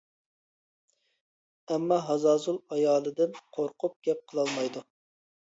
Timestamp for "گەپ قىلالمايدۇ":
4.09-4.85